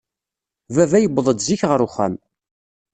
[0.75, 2.13] Baba yewweḍ-d zik ɣer uxxam.